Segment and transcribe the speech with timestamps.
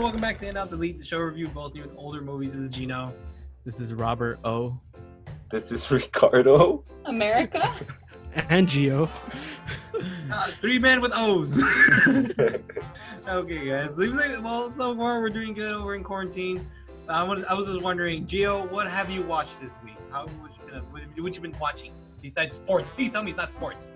[0.00, 0.12] everyone.
[0.12, 2.54] Welcome back to In Out Delete, the show review both new and older movies.
[2.54, 3.12] This is Gino.
[3.66, 4.80] This is Robert O.
[5.50, 6.84] This is Ricardo.
[7.04, 7.70] America?
[8.48, 9.08] and Gio.
[10.32, 11.62] Uh, three men with O's.
[12.08, 13.96] okay, guys.
[13.96, 15.84] Seems like well, so far we're doing good.
[15.84, 16.66] We're in quarantine.
[17.06, 19.96] Uh, I was I was just wondering, Gio, what have you watched this week?
[20.10, 22.88] How what you been what, what you been watching besides sports?
[22.88, 23.92] Please tell me it's not sports.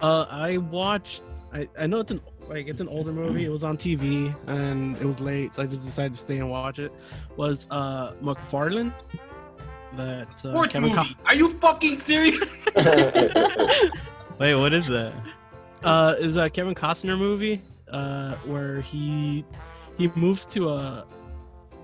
[0.00, 1.22] Uh, I watched.
[1.52, 2.22] I, I know it's an
[2.52, 3.44] like it's an older movie.
[3.44, 6.50] It was on TV and it was late, so I just decided to stay and
[6.50, 6.92] watch it.
[7.36, 8.92] Was uh McFarland?
[9.96, 11.14] That uh, Sports Kevin movie?
[11.14, 12.66] Co- Are you fucking serious?
[14.38, 15.12] Wait, what is that?
[15.84, 19.44] uh is a Kevin Costner movie uh where he
[19.98, 21.04] he moves to a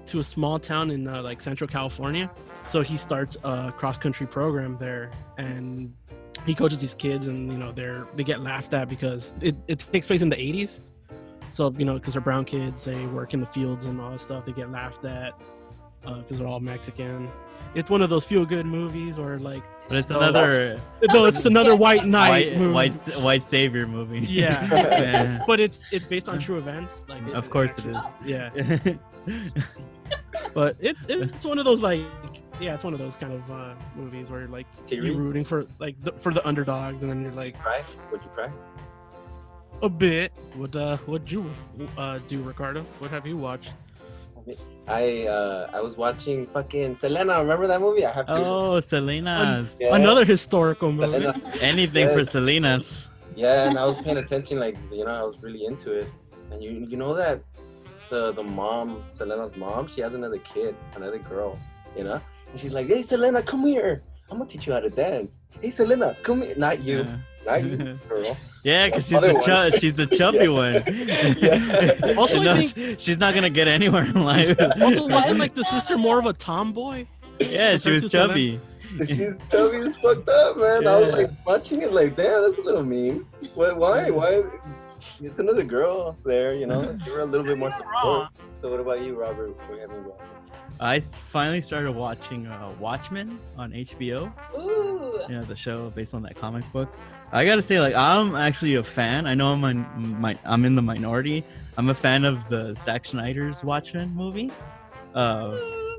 [0.06, 2.30] to a small town in uh, like Central California.
[2.68, 5.92] So he starts a cross country program there and
[6.46, 9.78] he coaches these kids and you know they're they get laughed at because it, it
[9.92, 10.80] takes place in the 80s
[11.52, 14.20] so you know because they're brown kids they work in the fields and all that
[14.20, 15.32] stuff they get laughed at
[16.06, 17.28] uh, because they're all mexican
[17.74, 20.80] it's one of those feel good movies or like But it's No, another
[21.12, 24.20] no it's another white knight white, movie white white savior movie.
[24.20, 25.44] yeah Yeah.
[25.46, 28.02] but it's it's based on true events like Of course it is.
[28.24, 28.48] yeah
[30.54, 32.00] but it's it's one of those like
[32.60, 35.08] yeah it's one of those kind of uh movies where like Teary?
[35.08, 37.82] you're rooting for like the, for the underdogs and then you're like cry?
[38.10, 38.50] Would you cry?
[39.82, 40.32] A bit.
[40.54, 41.50] What uh what you
[41.96, 42.82] uh do, Ricardo?
[42.98, 43.72] What have you watched?
[44.88, 47.38] I uh I was watching fucking Selena.
[47.40, 48.04] Remember that movie?
[48.04, 48.32] I have to.
[48.36, 49.78] oh, Selena's.
[49.80, 49.94] Yeah.
[49.94, 51.20] Another historical movie.
[51.20, 51.62] Selena.
[51.62, 52.30] Anything for Yes.
[52.32, 53.06] Selena's.
[53.36, 56.08] Yeah, and I was paying attention, like you know, I was really into it.
[56.50, 57.44] And you you know that
[58.10, 61.58] the the mom, Selena's mom, she has another kid, another girl,
[61.96, 62.20] you know,
[62.50, 64.02] and she's like, "Hey, Selena, come here.
[64.30, 65.46] I'm gonna teach you how to dance.
[65.60, 66.54] Hey, Selena, come here.
[66.56, 67.16] Not you, Yeah.
[67.46, 67.76] not you,
[68.08, 68.36] girl.
[68.64, 69.40] Yeah, because she's the one.
[69.42, 70.82] chub, she's the chubby one.
[71.38, 72.14] Yeah.
[72.18, 74.56] Also, You I know, think- she's not gonna get anywhere in life.
[74.82, 77.06] Also, wasn't like the sister more of a tomboy?
[77.40, 78.28] yeah, she was compared to Selena?
[78.28, 78.60] chubby.
[79.06, 80.86] She's chubby as fucked up, man.
[80.86, 83.24] I was like watching it, like, damn, that's a little mean.
[83.54, 83.76] What?
[83.78, 84.10] Why?
[84.10, 84.42] Why?
[85.22, 86.92] It's another girl there, you know.
[87.04, 88.28] Give her a little bit more support.
[88.60, 89.56] So, what about you, Robert?
[89.68, 90.22] What have you watched?
[90.80, 94.32] I s- finally started watching uh, Watchmen on HBO.
[94.58, 95.20] Ooh.
[95.28, 96.90] you know the show based on that comic book
[97.32, 100.74] i gotta say like i'm actually a fan i know i'm a, my, i'm in
[100.74, 101.44] the minority
[101.76, 104.50] i'm a fan of the Zack snyder's watchmen movie
[105.14, 105.58] uh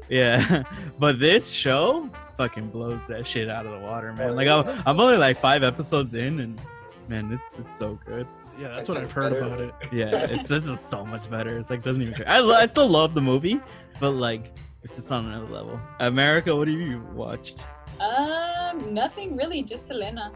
[0.09, 0.63] yeah
[0.99, 4.99] but this show fucking blows that shit out of the water man like i'm, I'm
[4.99, 6.59] only like five episodes in and
[7.07, 8.25] man it's it's so good
[8.59, 9.45] Yeah, that's what I've heard Better.
[9.45, 9.73] about it.
[9.93, 12.87] yeah it's this is so much better it's like doesn't even care I, I still
[12.89, 13.59] love the movie
[13.99, 14.51] but like
[14.83, 17.65] it's just on another level america what have you watched
[17.99, 20.31] Um, nothing really, just Selena.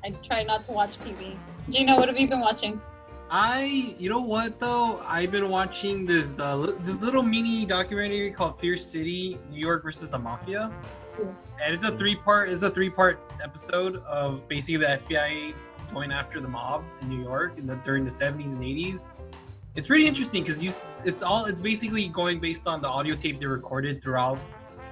[0.05, 1.37] I try not to watch TV.
[1.71, 2.81] Gino, what have you been watching?
[3.31, 4.99] I, you know what though?
[5.07, 10.11] I've been watching this uh, this little mini documentary called Fear City, New York versus
[10.11, 11.02] the Mafia, Cool.
[11.19, 15.55] And it's a three part it's a three part episode of basically the FBI
[15.93, 19.11] going after the mob in New York in the, during the 70s and 80s.
[19.75, 23.41] It's pretty interesting because you it's all it's basically going based on the audio tapes
[23.41, 24.39] they recorded throughout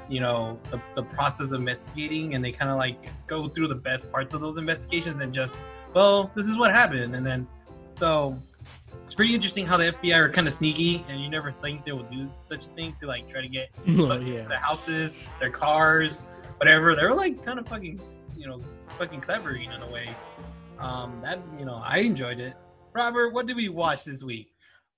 [0.09, 3.75] you know the, the process of investigating and they kind of like go through the
[3.75, 5.64] best parts of those investigations and just
[5.94, 7.47] well this is what happened and then
[7.98, 8.36] so
[9.10, 11.91] it's pretty interesting how the FBI are kind of sneaky, and you never think they
[11.91, 14.44] will do such a thing to like try to get Oh, look into yeah.
[14.44, 16.19] their houses, their cars,
[16.59, 16.94] whatever.
[16.94, 18.00] They're like kind of fucking,
[18.37, 18.59] you know,
[19.00, 20.09] fucking clever you know, in a way.
[20.78, 22.54] Um, that you know, I enjoyed it.
[22.94, 24.53] Robert, what did we watch this week?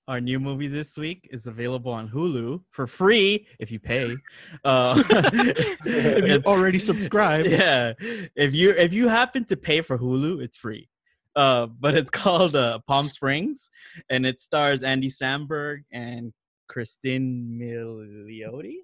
[0.07, 4.15] Our new movie this week is available on Hulu for free if you pay.
[4.63, 7.49] Uh, If you it's- already subscribed.
[7.49, 7.93] yeah,
[8.35, 10.87] if you if you happen to pay for Hulu, it's free.
[11.35, 13.69] Uh, but it's called uh, Palm Springs,
[14.09, 16.33] and it stars Andy Samberg and
[16.67, 18.77] Christine Milioti.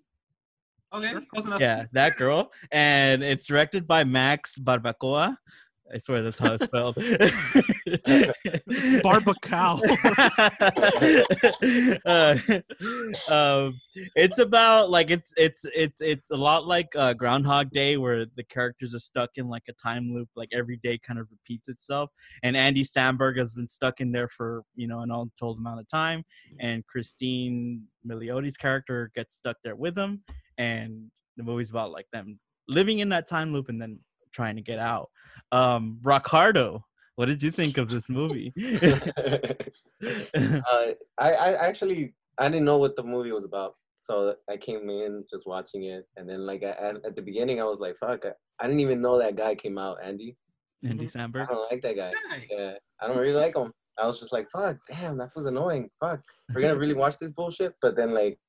[0.92, 1.62] Okay, close enough.
[1.62, 5.38] Yeah, that girl, and it's directed by Max Barbacoa.
[5.94, 6.95] I swear that's how it's spelled.
[9.03, 9.81] Barbacoa.
[12.06, 13.80] uh, um,
[14.15, 18.44] it's about like it's it's it's it's a lot like uh, Groundhog Day, where the
[18.44, 20.30] characters are stuck in like a time loop.
[20.36, 22.12] Like every day kind of repeats itself.
[22.44, 25.88] And Andy Samberg has been stuck in there for you know an untold amount of
[25.88, 26.24] time,
[26.59, 30.24] and Christine Milioti's character gets stuck there with him.
[30.57, 34.00] And the movie's about like them living in that time loop and then
[34.34, 35.10] trying to get out.
[35.52, 36.81] Um, Rockardo,
[37.16, 38.54] what did you think of this movie?
[40.06, 40.62] uh,
[41.20, 45.26] I, I actually I didn't know what the movie was about, so I came in
[45.31, 48.31] just watching it, and then like at, at the beginning I was like, "Fuck!" I,
[48.60, 50.38] I didn't even know that guy came out, Andy.
[50.86, 51.42] Andy Mhm.
[51.42, 52.12] I don't like that guy.
[52.30, 52.48] Guy.
[52.50, 53.74] Yeah, I don't really like him.
[53.98, 55.90] I was just like, fuck, damn, that was annoying.
[56.00, 56.22] Fuck,
[56.54, 57.74] we're gonna really watch this bullshit.
[57.82, 58.40] But then like,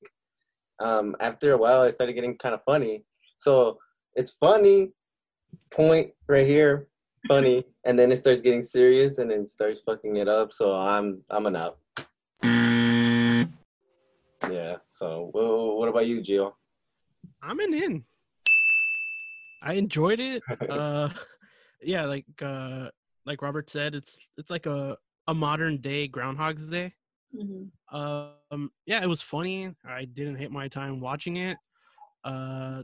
[0.81, 3.05] um, after a while, it started getting kind of funny.
[3.37, 3.79] So
[4.15, 4.93] it's funny,
[5.70, 6.88] point right here,
[7.29, 10.52] funny, and then it starts getting serious, and then starts fucking it up.
[10.52, 11.79] So I'm I'm an out.
[14.50, 14.76] Yeah.
[14.88, 16.52] So wha- what about you, Gio?
[17.43, 18.05] I'm an in.
[19.62, 20.43] I enjoyed it.
[20.69, 21.11] Uh,
[21.82, 22.88] yeah, like uh,
[23.26, 26.93] like Robert said, it's it's like a a modern day Groundhog's Day.
[27.35, 27.70] Mhm.
[27.93, 29.75] Um, yeah, it was funny.
[29.85, 31.56] I didn't hate my time watching it.
[32.25, 32.82] Uh,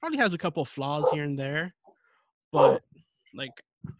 [0.00, 1.74] probably has a couple of flaws here and there,
[2.52, 2.82] but
[3.34, 3.50] like,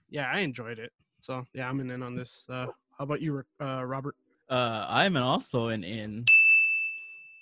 [0.09, 0.93] yeah, I enjoyed it.
[1.21, 2.45] So yeah, I'm an in on this.
[2.49, 2.67] Uh,
[2.99, 4.15] how about you, uh, Robert?
[4.49, 6.25] Uh, I'm an also an in.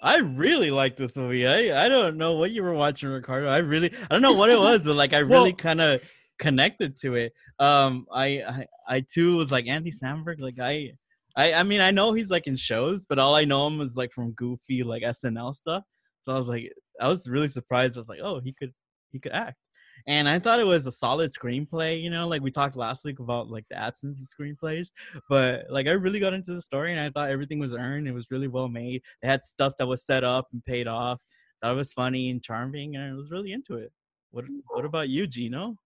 [0.03, 1.47] I really like this movie.
[1.47, 3.49] I I don't know what you were watching, Ricardo.
[3.49, 6.01] I really I don't know what it was, but like I really Well- kind of
[6.39, 7.33] connected to it.
[7.59, 10.41] Um, I, I I too was like Andy Samberg.
[10.41, 10.93] Like I
[11.37, 13.97] I I mean I know he's like in shows, but all I know him is
[13.97, 15.85] like from goofy like SNL stuff.
[16.21, 16.71] So I was like
[17.01, 17.97] I was really surprised.
[17.97, 18.73] I was like, oh, he could
[19.13, 19.59] he could act.
[20.07, 23.21] And I thought it was a solid screenplay, you know, like we talked last week
[23.21, 24.89] about like the absence of screenplays
[25.29, 28.09] but like I really got into the story and I thought everything was earned.
[28.09, 29.03] It was really well made.
[29.23, 31.21] It had stuff that was set up and paid off.
[31.63, 33.91] That was funny and charming, and I was really into it.
[34.33, 35.77] What What about you, Gino?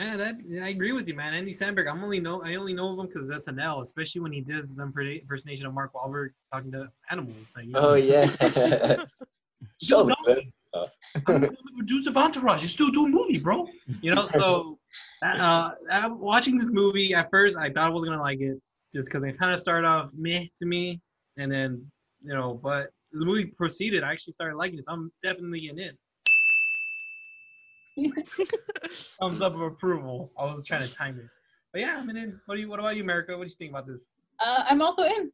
[0.00, 1.34] Yeah, that I agree with you, man.
[1.34, 4.40] Andy Samberg, I'm only know I only know of him because SNL, especially when he
[4.40, 7.54] does the impersonation of Mark Wahlberg talking to animals.
[7.56, 8.26] Like, you oh, know, Oh yeah.
[9.80, 10.52] Still So going.
[11.26, 12.60] I'm the producer of Entourage.
[12.60, 13.68] You're still doing movie, bro.
[14.00, 14.78] You know, so
[15.24, 18.60] uh, uh, watching this movie at first, I thought I was gonna like it
[18.92, 21.00] just because it kind of started off meh to me,
[21.36, 21.90] and then
[22.22, 24.02] you know, but the movie proceeded.
[24.02, 24.84] I actually started liking it.
[24.84, 25.96] So I'm definitely an in.
[29.20, 30.32] Thumbs up of approval.
[30.36, 31.28] I was trying to time it,
[31.72, 32.40] but yeah, I'm in.
[32.46, 32.68] What do you?
[32.68, 33.36] What about you, America?
[33.36, 34.08] What do you think about this?
[34.44, 35.30] Uh, I'm also in.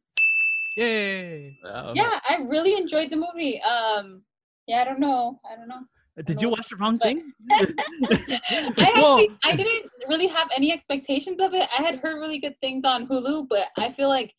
[0.75, 1.57] Yay!
[1.65, 3.61] Um, Yeah, I really enjoyed the movie.
[3.61, 4.21] Um,
[4.67, 5.39] yeah, I don't know.
[5.51, 5.81] I don't know.
[6.25, 7.31] Did you watch the wrong But- thing?
[7.51, 11.67] I actually, I didn't really have any expectations of it.
[11.77, 14.33] I had heard really good things on Hulu, but I feel like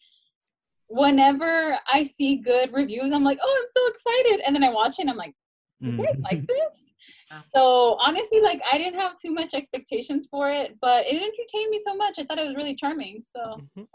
[0.88, 4.99] whenever I see good reviews, I'm like, oh, I'm so excited, and then I watch
[4.99, 5.35] it, and I'm like,
[5.81, 6.23] you guys Mm.
[6.31, 6.93] like this?
[7.31, 7.40] Yeah.
[7.52, 11.81] So honestly, like I didn't have too much expectations for it, but it entertained me
[11.85, 12.19] so much.
[12.20, 13.25] I thought it was really charming.
[13.35, 13.87] So Mhm.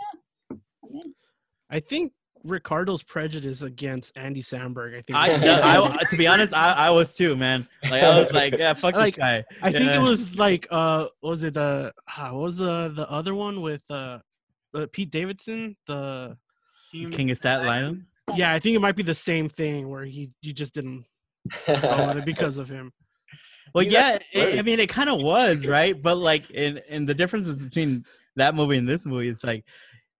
[0.52, 0.60] I'm
[0.92, 1.16] in.
[1.70, 2.12] I think
[2.48, 4.98] Ricardo's prejudice against Andy Samberg.
[4.98, 5.18] I think.
[5.18, 5.60] I, no,
[6.00, 7.68] I, to be honest, I, I was too, man.
[7.84, 9.44] Like I was like, yeah, fuck Like, this guy.
[9.62, 10.00] I think Yeah.
[10.00, 14.20] it was like uh was it uh what was the the other one with uh,
[14.74, 16.38] uh Pete Davidson the
[16.92, 18.06] King of Staten Island.
[18.36, 21.06] yeah I think it might be the same thing where he you just didn't
[21.68, 22.92] it because of him
[23.74, 26.02] Well, He's yeah, it, I mean, it kind of was, right?
[26.02, 28.06] But like, in in the differences between
[28.38, 29.66] that movie and this movie is like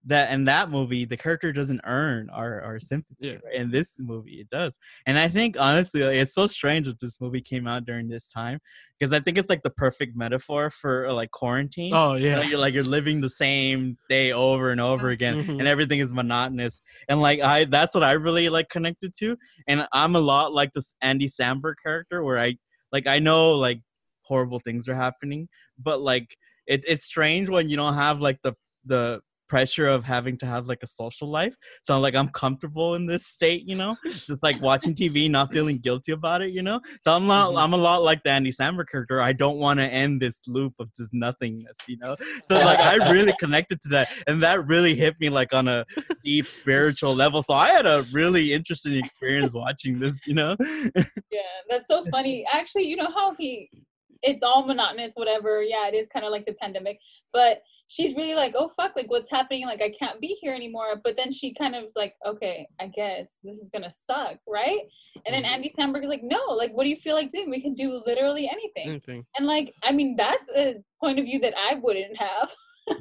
[0.08, 3.16] that in that movie, the character doesn't earn our our sympathy.
[3.20, 3.34] Yeah.
[3.46, 3.54] right?
[3.56, 7.20] In this movie, it does, and I think honestly, like, it's so strange that this
[7.22, 8.60] movie came out during this time
[8.98, 11.94] because I think it's like the perfect metaphor for uh, like quarantine.
[11.94, 15.36] oh You know, yeah you're like you're living the same day over and over again
[15.44, 15.60] Mhm.
[15.60, 19.38] and everything is monotonous and like i that's what i really like connected to
[19.68, 22.56] and i'm a lot like this andy samberg character where i
[22.92, 23.80] like i know like
[24.24, 25.48] horrible things are happening
[25.78, 26.28] but like
[26.66, 28.54] it, it's strange when you don't have like the
[28.86, 32.96] the pressure of having to have like a social life so I'm like i'm comfortable
[32.96, 36.62] in this state you know just like watching tv not feeling guilty about it you
[36.62, 37.62] know so i'm not Mhm.
[37.64, 40.74] i'm a lot like the andy samberg character i don't want to end this loop
[40.80, 44.96] of just nothingness you know so like I really connected to that, and that really
[44.96, 45.86] hit me like on a
[46.24, 47.42] deep spiritual level.
[47.42, 50.26] So I had a really interesting experience watching this.
[50.26, 50.56] You know,
[51.32, 52.46] Yeah, that's so funny.
[52.52, 53.70] Actually, you know how he
[54.24, 55.62] it's all monotonous, whatever.
[55.62, 57.00] Yeah, it is kind of like the pandemic.
[57.34, 59.66] But she's really like, oh fuck, like what's happening?
[59.66, 61.00] Like I can't be here anymore.
[61.04, 64.82] But then she kind of is like, okay, I guess this is gonna suck, right?
[65.26, 67.50] And then Andy Samberg is like, no, like what do you feel like doing?
[67.50, 68.90] We can do literally anything.
[68.90, 72.52] anything And like, I mean, that's a point of view that I wouldn't have.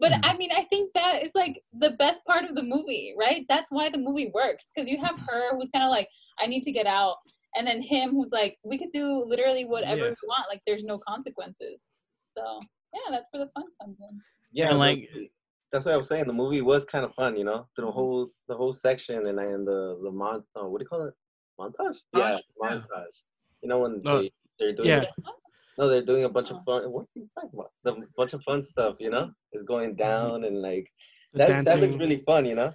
[0.00, 0.20] But Mhm.
[0.24, 3.44] I mean, I think that is like the best part of the movie, right?
[3.50, 6.08] That's why the movie works because you have her who's kind of like,
[6.38, 7.16] I need to get out,
[7.54, 10.10] and then him who's like, we could do literally whatever Yeah.
[10.22, 11.84] we want, like there's no consequences.
[12.24, 12.60] So
[12.94, 14.20] yeah, that's where the fun comes in.
[14.52, 15.08] yeah, And, like-
[15.72, 16.26] that's what I was saying.
[16.26, 17.86] The movie was kind of fun, you know, Mm-hmm.
[17.86, 21.02] the whole the whole section and and the the mon oh, what do you call
[21.06, 21.14] it
[21.60, 21.98] montage?
[22.16, 22.38] Yeah, Yeah.
[22.60, 23.14] montage.
[23.62, 25.04] You know when Oh, they they're doing yeah.
[25.78, 26.62] no they're doing a bunch of Oh.
[26.66, 26.90] fun.
[26.92, 27.70] What are you talking about?
[27.84, 30.90] The bunch of fun stuff, you know, is going down and like
[31.34, 32.72] that that looks really fun, you know.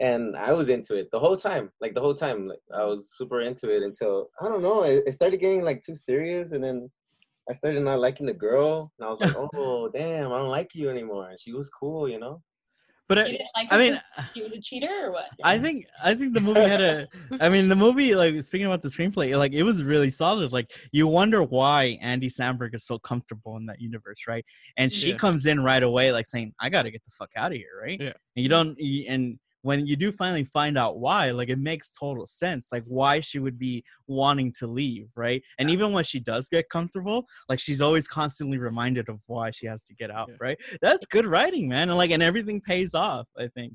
[0.00, 2.38] And I was into it the whole time, like the whole time.
[2.48, 4.82] Like I was super into it until I don't know.
[4.82, 6.90] It, it started getting like too serious, and then
[7.48, 10.70] I started not liking the girl, and I was like, oh damn, I don't like
[10.74, 11.30] you anymore.
[11.30, 12.40] And she was cool, you know.
[13.06, 15.26] But You I, didn't like I her mean, 'cause he was a cheater or what?
[15.44, 17.06] I think I think the movie had a.
[17.40, 20.52] I mean, the movie like speaking about the screenplay, like it was really solid.
[20.52, 24.44] Like you wonder why Andy Samberg is so comfortable in that universe, right?
[24.78, 25.16] And she Yeah.
[25.16, 27.78] comes in right away, like saying, "I got to get the fuck out of here,"
[27.78, 28.00] right?
[28.00, 28.14] Yeah.
[28.36, 28.78] And you don't.
[29.06, 33.18] And when you do finally find out why, like it makes total sense, like why
[33.18, 35.42] she would be wanting to leave, right?
[35.58, 39.64] And even when she does get comfortable, like she's always constantly reminded of why she
[39.66, 40.36] has to get out, Yeah.
[40.38, 40.58] right?
[40.82, 41.88] That's good writing, man.
[41.88, 43.26] And like, and everything pays off.
[43.38, 43.72] I think.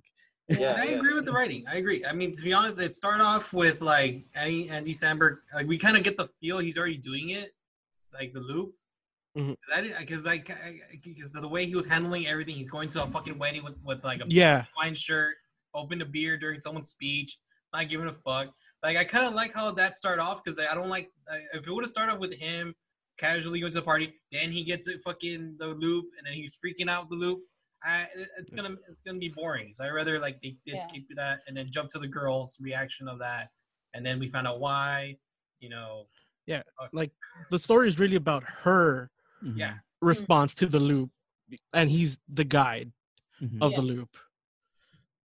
[0.48, 0.98] Yeah, I yeah.
[0.98, 1.64] agree with the writing.
[1.68, 2.06] I agree.
[2.06, 5.38] I mean, to be honest, it started off with like Andy, Andy Samberg.
[5.56, 7.52] Like, we kind of get the feel he's already doing it,
[8.14, 8.74] like the loop.
[9.38, 9.54] Mm-hmm.
[10.00, 10.44] Because I,
[10.92, 14.04] because the way he was handling everything, he's going to a fucking wedding with, with
[14.04, 15.36] like a Yeah, wine shirt,
[15.74, 17.38] open a beer during someone's speech,
[17.74, 18.48] not giving a fuck.
[18.84, 21.68] Like I kind of like how that started off because I don't like I- if
[21.68, 22.74] it would have started off with him
[23.18, 26.58] casually going to the party, then he gets it fucking the loop, and then he's
[26.64, 27.40] freaking out the loop.
[27.84, 28.08] I,
[28.38, 29.74] it's gonna it's gonna be boring.
[29.74, 30.88] So I rather like they did Yeah.
[30.88, 33.50] keep that and then jump to the girls' reaction of that,
[33.94, 35.18] and then we found out why.
[35.60, 36.08] You know,
[36.46, 36.64] Yeah.
[36.94, 37.12] like
[37.52, 39.12] the story is really about her
[39.44, 41.12] yeah, response to the loop,
[41.74, 42.92] and he's the guide
[43.42, 43.58] Mhm.
[43.62, 43.76] of Yeah.
[43.78, 44.18] the loop.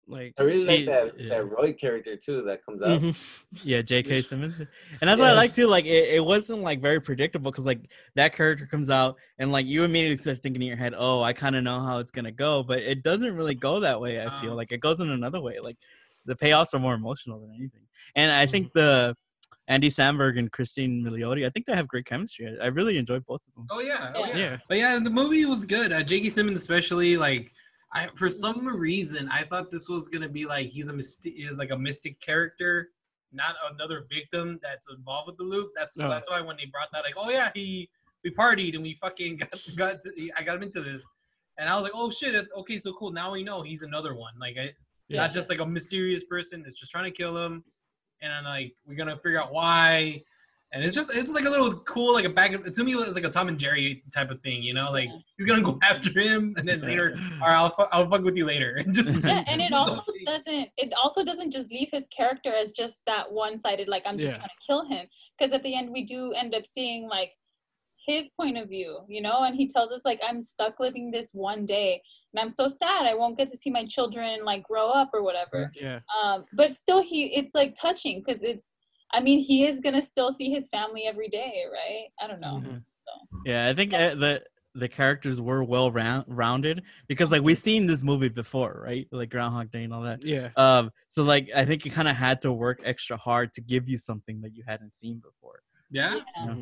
[0.07, 1.29] Like, I really like He- that yeah.
[1.31, 3.01] that Roy character too that comes out.
[3.01, 3.17] mhm.
[3.63, 4.21] Yeah, J.K.
[4.21, 4.69] Simmons, and
[5.09, 5.67] that's what I like too.
[5.67, 7.81] Like, it, it wasn't like very predictable because like
[8.15, 11.33] that character comes out, and like you immediately start thinking in your head, "Oh, I
[11.33, 14.21] kind of know how it's gonna go," but it doesn't really go that way.
[14.21, 15.59] I feel Um, like it goes in another way.
[15.61, 15.79] Like
[16.27, 17.83] the payoffs are more emotional than anything,
[18.15, 18.79] and I think Mm-hmm.
[18.79, 19.17] the
[19.69, 22.55] Andy Samberg and Christine Milioti, I think they have great chemistry.
[22.61, 23.67] I, I really enjoyed both of them.
[23.71, 24.33] oh yeah, oh Yeah.
[24.33, 24.37] yeah.
[24.51, 25.91] yeah, But yeah, the movie was good.
[25.91, 26.29] Uh, J.K.
[26.29, 27.51] Simmons, especially, like,
[27.95, 28.33] I for mm-hmm.
[28.33, 31.79] some reason I thought this was gonna be like he's a mystic, is like a
[31.79, 32.91] mystic character,
[33.33, 35.71] not another victim that's involved with the loop.
[35.77, 36.09] That's Oh.
[36.09, 37.89] that's why when they brought that, like, oh yeah, he
[38.25, 39.37] we partied and we fucking
[39.77, 41.05] got got to, I got him into this,
[41.59, 43.13] and I was like, oh shit, it's, okay, so cool.
[43.13, 44.35] Now we know he's another one.
[44.41, 44.73] Like, I,
[45.09, 45.21] Yeah.
[45.23, 47.63] not just like a mysterious person that's just trying to kill him,
[48.23, 50.23] and then like we're gonna figure out why.
[50.75, 53.25] And it's just it's like a little cool, like a back to me it's like
[53.25, 56.53] a Tom and Jerry type of thing, you know, like he's gonna go after him
[56.57, 58.75] and then later, all right, I'll, fu- I'll fuck with you later.
[58.77, 62.73] And just yeah, and it also doesn't it also doesn't just leave his character as
[62.73, 64.37] just that one-sided like i'm just Yeah.
[64.39, 65.07] trying to kill him.
[65.39, 67.31] Because at the end we do end up seeing like
[68.07, 71.31] his point of view you know and he tells us like i'm stuck living this
[71.33, 72.03] one day
[72.35, 75.23] and i'm so sad i won't get to see my children like grow up or
[75.23, 75.73] whatever.
[75.75, 78.75] Yeah, um but still he it's like touching because it's
[79.15, 82.61] i mean he is gonna still see his family every day right i don't know
[82.65, 82.83] Mhm.
[83.45, 84.43] Yeah, I think uh, the
[84.75, 89.07] the characters were well round, rounded because like we've seen this movie before, right?
[89.13, 90.25] Like Groundhog Day and all that.
[90.25, 90.49] yeah.
[90.57, 93.89] Um, so like I think you kind of had to work extra hard to give
[93.89, 95.61] you something that you hadn't seen before.
[95.91, 96.55] yeah, yeah,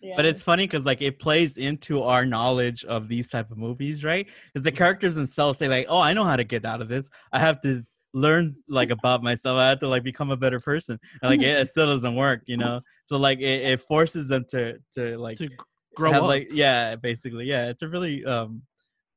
[0.00, 0.16] yeah.
[0.16, 4.04] But it's funny because like it plays into our knowledge of these type of movies,
[4.04, 4.26] right?
[4.52, 7.08] Because the characters themselves say like, "Oh, I know how to get out of this.
[7.32, 9.56] I have to learn like about myself.
[9.58, 12.42] I have to like become a better person." And like it, it still doesn't work,
[12.46, 12.80] you know.
[13.04, 15.48] So like it, it forces them to to like To
[15.94, 16.28] grow have up.
[16.28, 17.68] like yeah, basically yeah.
[17.68, 18.62] It's a really um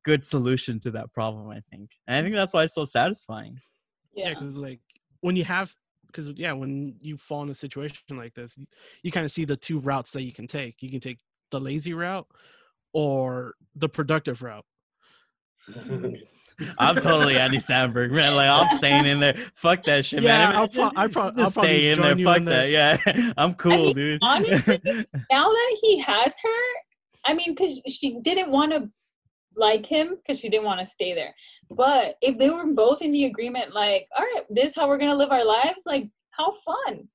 [0.03, 1.91] good solution to that problem, I think.
[2.07, 3.59] And I think that's why it's so satisfying.
[4.13, 4.79] yeah yeah because like
[5.21, 5.73] when you have
[6.07, 8.65] because yeah when you fall in a situation like this you,
[9.03, 11.19] you kind of see the two routes that you can take you can take
[11.51, 12.27] the lazy route
[12.93, 14.65] or the productive route
[16.77, 18.35] I'm totally Andy Samberg, man.
[18.35, 19.35] Like I'm staying in there.
[19.55, 20.55] Fuck that shit, Yeah, man.
[20.55, 22.17] I'll, pro- I pro- I'll stay in there.
[22.17, 22.51] Fuck in that.
[22.51, 22.69] There.
[22.69, 24.19] Yeah, I'm cool, mean, dude.
[24.21, 24.79] honestly,
[25.31, 26.63] now that he has her,
[27.25, 28.89] I mean, because she didn't want to
[29.55, 31.33] like him because she didn't want to stay there.
[31.69, 34.97] But if they were both in the agreement, like, all right, this is how we're
[34.97, 37.07] gonna live our lives, like, how fun,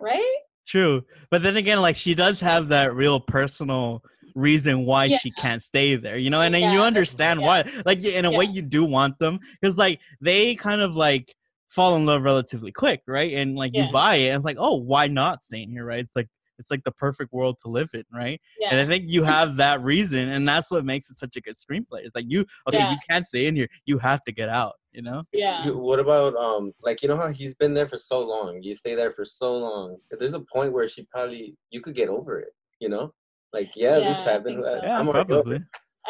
[0.00, 0.36] right?
[0.66, 4.02] True, but then again, like she does have that real personal
[4.38, 5.18] reason why Yeah.
[5.18, 7.46] she can't stay there, you know, and then Yeah, you understand yeah.
[7.46, 7.82] why.
[7.84, 11.34] Like in a way, you do want them because like they kind of like
[11.68, 13.32] fall in love relatively quick, right?
[13.34, 13.86] And like Yeah.
[13.86, 16.00] you buy it, and it's like, oh, why not staying here, right?
[16.00, 16.28] It's like
[16.58, 18.40] it's like the perfect world to live in, right?
[18.58, 18.70] Yeah.
[18.70, 21.54] And I think you have that reason, and that's what makes it such a good
[21.54, 22.00] screenplay.
[22.04, 22.90] It's like you, okay, Yeah.
[22.90, 23.68] you can't stay in here.
[23.86, 24.74] You have to get out.
[24.90, 25.22] You know?
[25.32, 25.70] yeah.
[25.70, 28.60] What about um like you know how he's been there for so long?
[28.62, 29.98] You stay there for so long.
[30.18, 33.12] There's a point where she probably you could get over it, you know?
[33.52, 34.44] Like yeah, this Yeah, I happened.
[34.44, 34.80] think so.
[34.82, 35.60] Yeah, I'm probably.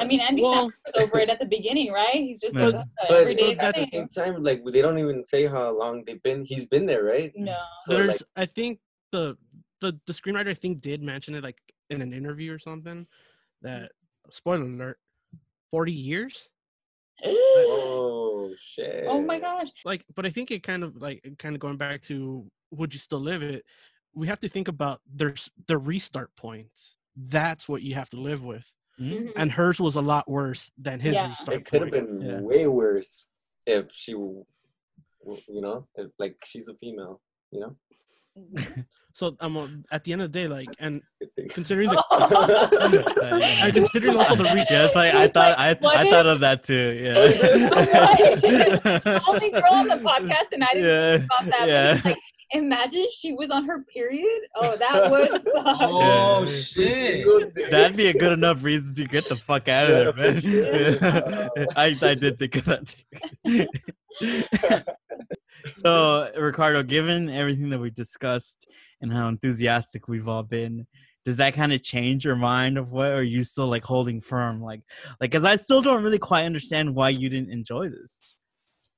[0.00, 2.14] I mean, Andy Well- Samberg was over it at the beginning, right?
[2.14, 2.80] He's just like, Yeah.
[2.80, 5.46] "Uh, But, every day but at the same." same time, like they don't even say
[5.46, 6.44] how long they've been.
[6.44, 7.32] He's been there, right?
[7.36, 7.56] No.
[7.82, 8.80] So there's like i think
[9.12, 9.36] the
[9.80, 11.58] the the screenwriter i think did mention it like
[11.90, 13.06] in an interview or something
[13.62, 13.92] that
[14.30, 14.98] spoiler alert
[15.70, 16.48] 40 years
[17.24, 19.04] oh shit.
[19.08, 19.68] oh my gosh.
[19.84, 23.00] like but i think it kind of like kind of going back to would you
[23.00, 23.64] still live it
[24.14, 28.42] we have to think about there's the restart points that's what you have to live
[28.44, 28.70] with.
[29.00, 29.32] Mhm.
[29.36, 31.28] And hers was a lot worse than his Yeah.
[31.30, 32.40] restart It could have been Yeah.
[32.40, 33.30] way worse
[33.66, 34.44] if she, w-
[35.24, 37.20] w- you know, if like she's a female,
[37.52, 37.76] you know.
[39.14, 41.02] So um, uh, at the end of the day, like, and
[41.50, 42.00] considering the
[43.64, 45.68] and considering also the re- yeah, it's like I thought like, I,
[46.02, 47.00] I if- thought of that too.
[47.02, 47.18] Yeah.
[49.26, 51.16] Only girl on the podcast, and I didn't yeah.
[51.18, 51.66] think about that.
[51.68, 52.14] Yeah.
[52.50, 54.42] But it's like, imagine she was on her period.
[54.56, 55.64] Oh, that would suck.
[55.80, 57.26] Oh shit!
[57.70, 60.40] That'd be a good enough reason to get the fuck out of there, man.
[60.42, 61.48] Yeah.
[61.76, 62.94] I, I did think of that
[65.72, 68.66] so, Ricardo, given everything that we discussed
[69.00, 70.86] and how enthusiastic we've all been,
[71.24, 74.20] does that kind of change your mind of what, or are you still like holding
[74.20, 74.62] firm?
[74.62, 74.80] Like,
[75.20, 78.37] like, cause I still don't really quite understand why you didn't enjoy this.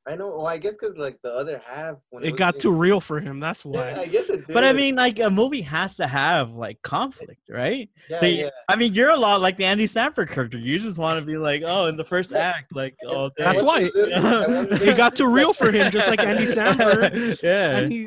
[0.08, 0.28] I know.
[0.28, 3.20] Well, I guess because like the other half, when it was got too real for
[3.20, 3.38] him.
[3.38, 3.90] That's why.
[3.90, 4.54] Yeah, I guess it did.
[4.54, 7.88] But I mean, like, a movie has to have like conflict, right?
[8.08, 8.48] yeah, They- yeah.
[8.68, 10.56] I mean, you're a lot like the Andy Samberg character.
[10.58, 13.62] You just want to be like, oh, in the first act, like, oh, That's I
[13.62, 16.46] why- wanted to- I wanted to- It got too real for him, just like Andy
[16.46, 17.42] Samberg.
[17.42, 17.76] yeah.
[17.76, 18.04] And he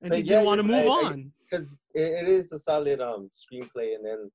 [0.00, 1.32] and But he yeah, didn't want to move I- on.
[1.48, 4.30] because it, it is a solid um screenplay and then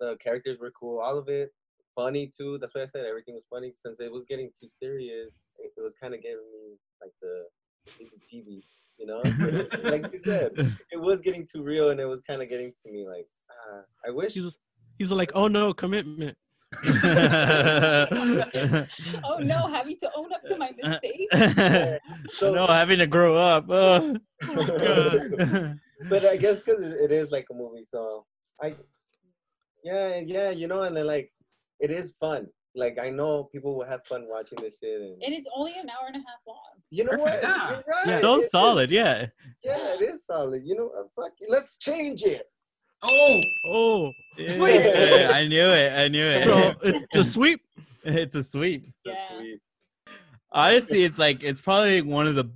[0.00, 1.50] the characters were cool all of it
[1.94, 5.46] funny too that's why i said everything was funny since it was getting too serious
[5.64, 7.44] it, it was kind of giving me like the
[7.96, 8.66] heebie-jeebies,
[8.98, 9.22] you know
[9.90, 10.50] like you said
[10.90, 13.80] it was getting too real and it was kind of getting to me like ah,
[14.06, 14.50] i wish He's
[14.98, 16.36] he's like, oh no, commitment.
[19.24, 21.28] Oh no, having to own up to my mistake.
[22.30, 23.68] So- no, having to grow up.
[23.70, 24.18] Ugh.
[24.42, 25.78] God.
[26.08, 28.24] but I guess because it is like a movie, so
[28.62, 28.74] I,
[29.84, 31.32] yeah, yeah, you know, and then like,
[31.80, 32.46] it is fun.
[32.76, 35.88] Like I know people will have fun watching this shit, and And it's only an
[35.88, 36.58] hour and a half long.
[36.90, 37.40] you know what?
[37.42, 37.70] Yeah.
[37.70, 38.20] You're right.
[38.20, 39.26] so It- it- solid, yeah.
[39.62, 40.62] Yeah, it is solid.
[40.64, 42.46] You know, fuck, it, let's change it.
[43.02, 45.92] Oh, Oh, Yeah, I knew it.
[45.92, 46.44] I knew it.
[46.44, 47.60] so it's a sweep.
[48.04, 48.90] it's a sweep.
[49.04, 49.36] That's Yeah.
[49.38, 49.60] sweet.
[50.50, 52.50] Honestly, it's like it's probably one of the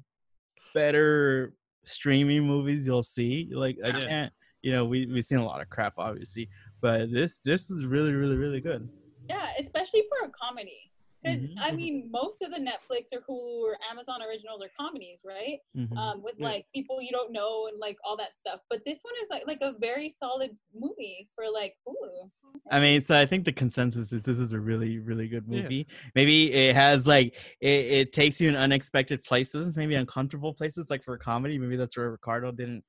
[0.75, 1.53] better
[1.85, 3.51] streaming movies you'll see.
[3.53, 6.49] Like I can't, you know, we we've seen a lot of crap, obviously,
[6.81, 8.89] but this this is really, really, really good.
[9.29, 10.93] Yeah, especially for a comedy.
[11.23, 11.55] Because Mhm.
[11.59, 15.59] I mean, most of the Netflix or Hulu or Amazon originals are comedies, right?
[15.77, 15.97] Mhm.
[15.99, 16.47] Um, with Yeah.
[16.47, 18.61] like people you don't know and like all that stuff.
[18.71, 22.31] But this one is like like a very solid movie for like Hulu.
[22.71, 25.63] I mean, so I think the consensus is this is a really, really good Yeah.
[25.63, 25.89] movie.
[26.15, 27.69] Maybe it has like it,
[28.01, 31.59] it takes you in unexpected places, maybe uncomfortable places, like for a comedy.
[31.59, 32.85] Maybe that's where Ricardo didn't,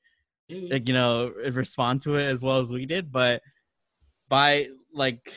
[0.49, 3.11] like, you know, respond to it as well as we did.
[3.11, 3.41] But
[4.27, 5.33] by like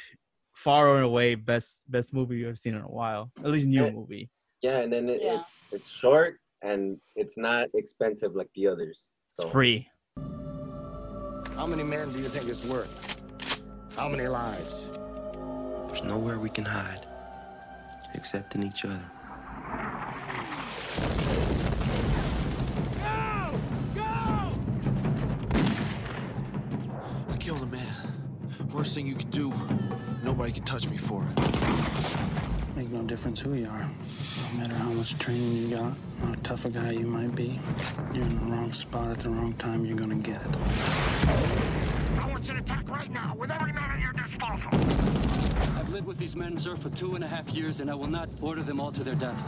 [0.62, 3.90] far and away, best best movie I've seen in a while, at least new Yeah.
[3.90, 4.31] movie.
[4.62, 5.40] Yeah, and then it, Yeah.
[5.40, 9.11] it's it's short and it's not expensive like the others.
[9.31, 9.88] It's free.
[11.57, 12.94] How many men do you think it's worth?
[13.96, 14.88] How many lives?
[15.88, 17.07] There's nowhere we can hide
[18.14, 19.03] except in each other.
[23.03, 23.61] Go!
[23.94, 24.12] Go!
[27.33, 27.94] I killed a man.
[28.72, 29.53] Worst thing you can do.
[30.43, 32.77] Nobody can touch me for it.
[32.77, 33.87] Make no difference who you are.
[34.51, 37.61] No matter how much training you got, how tough a guy you might be,
[38.13, 40.57] you're in the wrong spot at the wrong time, you're gonna get it.
[42.19, 45.79] I want you to attack right now with every man at your disposal.
[45.79, 48.09] I've lived with these men, sir, for two and a half years, and I will
[48.09, 49.45] not order them all to their deaths.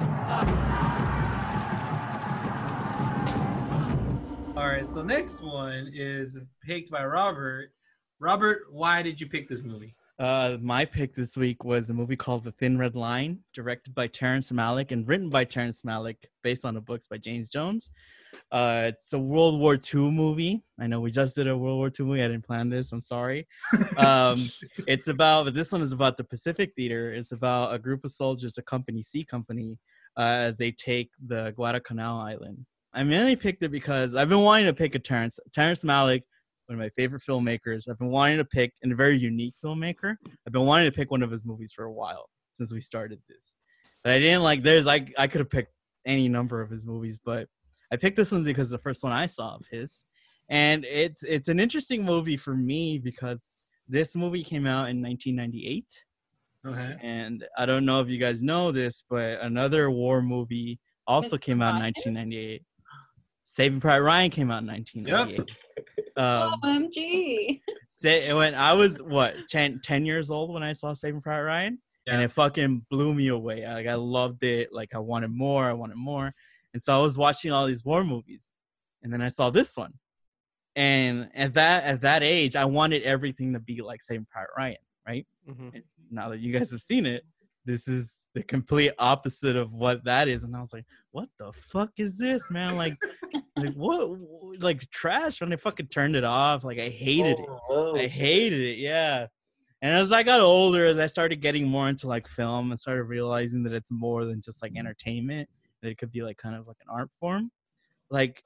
[4.57, 4.87] all right.
[4.87, 7.73] So next one is picked by Robert.
[8.21, 9.97] Robert, why did you pick this movie?
[10.19, 14.07] Uh, my pick this week was a movie called The Thin Red Line, directed by
[14.07, 17.91] Terrence Malick and written by Terrence Malick, based on the books by James Jones.
[18.53, 20.63] Uh, it's a World War II movie.
[20.79, 22.23] I know we just did a World War II movie.
[22.23, 22.93] I didn't plan this.
[22.93, 23.47] I'm sorry.
[23.97, 24.49] Um,
[24.87, 27.13] it's about, but this one is about the Pacific Theater.
[27.13, 29.79] It's about a group of soldiers, a company, C Company,
[30.17, 32.67] uh, as they take the Guadalcanal Island.
[32.93, 36.23] I mainly picked it because I've been wanting to pick a Terrence Terrence Malick,
[36.67, 37.89] one of my favorite filmmakers.
[37.89, 40.17] I've been wanting to pick and a very unique filmmaker.
[40.47, 43.21] I've been wanting to pick one of his movies for a while since we started
[43.29, 43.57] this.
[44.03, 45.73] But I didn't like there's like I could have picked
[46.07, 47.49] any number of his movies, but
[47.93, 50.05] I picked this one because the first one I saw of his.
[50.49, 55.85] And it's it's an interesting movie for me because this movie came out in 1998
[56.67, 56.97] Okay.
[57.03, 61.61] and I don't know if you guys know this, but another war movie also came
[61.61, 62.63] out in 1998.
[63.45, 65.57] Saving Private Ryan came out in 1998.
[66.17, 67.61] Um, OMG.
[67.89, 71.79] say, when I was what 10, 10 years old when I saw Saving Private Ryan,
[72.07, 73.67] and it fucking blew me away.
[73.67, 74.73] Like I loved it.
[74.73, 75.65] Like I wanted more.
[75.65, 76.33] I wanted more.
[76.73, 78.53] And so I was watching all these war movies,
[79.03, 79.95] and then I saw this one,
[80.77, 84.77] and at that at that age, I wanted everything to be like Saving Private Ryan,
[85.07, 85.27] right?
[85.49, 85.75] Mhm.
[85.75, 87.25] And now that you guys have seen it,
[87.65, 90.45] this is the complete opposite of what that is.
[90.45, 92.77] And I was like, what the fuck is this, man?
[92.77, 92.97] Like,
[93.57, 94.19] like what?
[94.61, 96.65] Like trash when they fucking turned it off.
[96.65, 97.47] Like I hated it.
[97.49, 98.13] Oh, oh, I shit.
[98.13, 98.79] hated it.
[98.79, 99.27] Yeah.
[99.83, 103.05] And as I got older, as I started getting more into like film and started
[103.05, 104.79] realizing that it's more than just like mm-hmm.
[104.79, 105.49] entertainment,
[105.83, 107.51] that it could be like kind of like an art form.
[108.11, 108.43] Like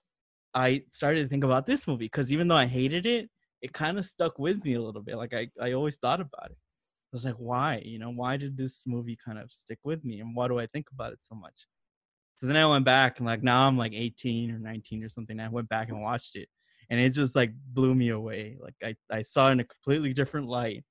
[0.55, 3.31] I started to think about this movie because even though I hated it,
[3.63, 5.17] it kind of stuck with me a little bit.
[5.17, 6.59] Like I, I always thought about it.
[7.13, 7.83] I was like, why?
[7.85, 10.21] You know, why did this movie kind of stick with me?
[10.21, 11.67] And why do I think about it so much?
[12.37, 15.41] So then I went back and like now I'm like 18 or 19 or something.
[15.41, 16.49] I went back and watched it
[16.91, 18.57] and it just like blew me away.
[18.61, 20.85] Like I, I saw it in a completely different light.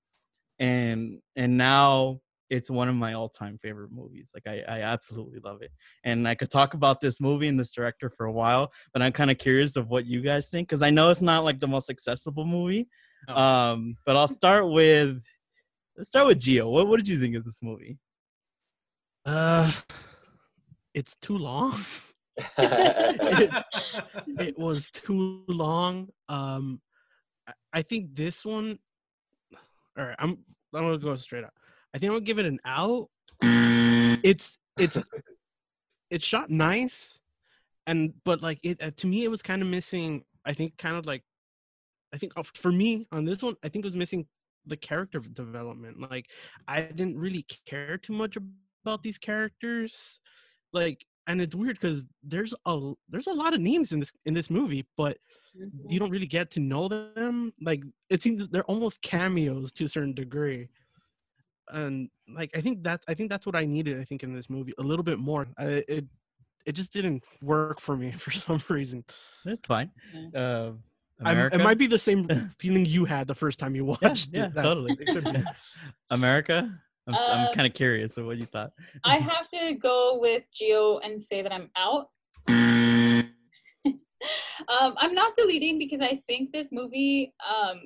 [0.60, 4.32] And and now it's one of my all-time favorite movies.
[4.34, 5.72] Like I, I absolutely love it.
[6.04, 9.12] And I could talk about this movie and this director for a while, but I'm
[9.12, 11.68] kind of curious of what you guys think because I know it's not like the
[11.68, 12.88] most accessible movie.
[13.28, 13.36] Oh.
[13.36, 15.22] Um, but I'll start with
[15.98, 16.70] let's start with Gio.
[16.72, 17.98] What what did you think of this movie?
[19.26, 19.72] Uh,
[20.94, 21.80] it's too long.
[22.58, 26.10] it was too long.
[26.30, 26.82] Um,
[27.48, 28.80] I- I think this one.
[29.98, 30.38] All right, I'm
[30.74, 31.54] I'm gonna go straight up.
[31.94, 33.10] I think I'll give it an out.
[34.24, 34.98] It's it's
[36.10, 37.20] it's shot nice,
[37.88, 40.24] and but like it uh, to me it was kind of missing.
[40.46, 41.24] I think kind of like,
[42.14, 44.28] I think uh, for me on this one, I think it was missing
[44.68, 46.00] the character development.
[46.00, 46.28] Like
[46.68, 48.38] I didn't really care too much
[48.86, 50.20] about these characters.
[50.74, 54.34] Like and it's weird because there's a there's a lot of names in this in
[54.34, 55.18] this movie, but
[55.88, 57.54] you don't really get to know them.
[57.62, 60.70] Like it seems they're almost cameos to a certain degree.
[61.70, 64.00] And like I think that's I think that's what I needed.
[64.00, 65.48] I think in this movie a little bit more.
[65.58, 66.06] I, it
[66.66, 69.04] it just didn't work for me for some reason.
[69.44, 69.92] That's fine.
[70.34, 70.72] Uh,
[71.20, 71.56] America?
[71.60, 72.28] it might be the same
[72.60, 74.54] feeling you had the first time you watched yeah, it.
[74.54, 74.96] That- totally.
[75.00, 75.46] it.
[76.10, 76.70] America.
[77.08, 78.72] I'm, s- I'm Uh, kind of curious of what you thought.
[79.04, 82.10] I have to go with Gio and say that I'm out.
[82.48, 83.32] um,
[84.98, 87.82] I'm not deleting because I think this movie, um,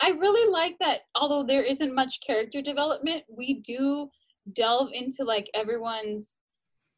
[0.00, 1.00] I really like that.
[1.14, 4.08] Although there isn't much character development, we do
[4.54, 6.38] delve into like everyone's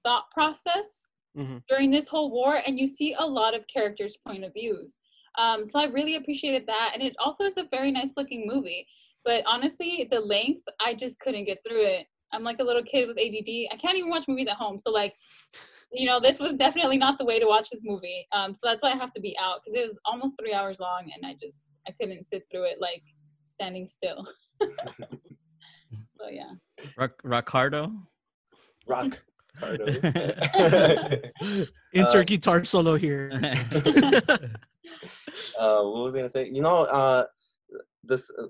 [0.04, 1.62] thought process Mhm.
[1.68, 4.96] during this whole war, and you see a lot of characters' point of views.
[5.38, 8.86] Um, so I really appreciated that, and it also is a very nice looking movie.
[9.24, 12.06] But honestly, the length, I just couldn't get through it.
[12.32, 13.72] I'm like a little kid with ADD.
[13.72, 14.78] I can't even watch movies at home.
[14.78, 15.14] So like,
[15.92, 18.26] you know, this was definitely not the way to watch this movie.
[18.32, 20.80] Um, so that's why I have to be out because it was almost three hours
[20.80, 23.02] long, and I just I couldn't sit through it like
[23.44, 24.26] standing still.
[24.60, 26.50] so yeah.
[26.98, 27.94] Rock, Rockardo.
[28.86, 29.18] Rock.
[29.58, 31.30] Cardo.
[31.92, 33.30] Insert guitar solo here.
[35.58, 36.50] uh, what was I gonna say?
[36.52, 37.24] You know, uh,
[38.02, 38.46] this uh,